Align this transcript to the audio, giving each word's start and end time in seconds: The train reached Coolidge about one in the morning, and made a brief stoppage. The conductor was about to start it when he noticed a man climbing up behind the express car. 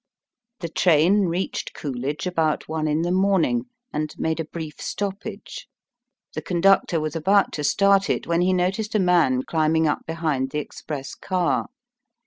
The 0.61 0.67
train 0.67 1.25
reached 1.25 1.75
Coolidge 1.75 2.25
about 2.25 2.67
one 2.67 2.87
in 2.87 3.03
the 3.03 3.11
morning, 3.11 3.65
and 3.93 4.11
made 4.17 4.39
a 4.39 4.45
brief 4.45 4.81
stoppage. 4.81 5.67
The 6.33 6.41
conductor 6.41 6.99
was 6.99 7.15
about 7.15 7.51
to 7.53 7.63
start 7.63 8.09
it 8.09 8.25
when 8.25 8.41
he 8.41 8.51
noticed 8.51 8.95
a 8.95 8.99
man 8.99 9.43
climbing 9.43 9.87
up 9.87 10.03
behind 10.07 10.49
the 10.49 10.57
express 10.57 11.13
car. 11.13 11.67